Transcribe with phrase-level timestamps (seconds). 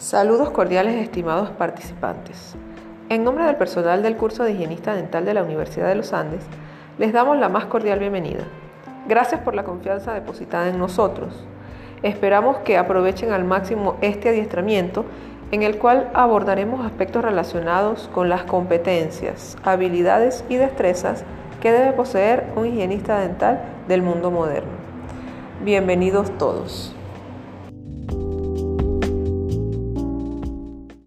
[0.00, 2.56] Saludos cordiales estimados participantes.
[3.10, 6.42] En nombre del personal del curso de higienista dental de la Universidad de los Andes,
[6.96, 8.44] les damos la más cordial bienvenida.
[9.06, 11.44] Gracias por la confianza depositada en nosotros.
[12.02, 15.04] Esperamos que aprovechen al máximo este adiestramiento
[15.50, 21.24] en el cual abordaremos aspectos relacionados con las competencias, habilidades y destrezas
[21.60, 24.72] que debe poseer un higienista dental del mundo moderno.
[25.62, 26.96] Bienvenidos todos.